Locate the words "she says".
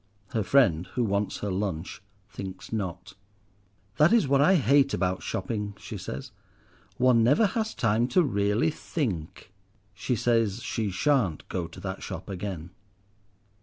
5.77-6.31, 9.93-10.63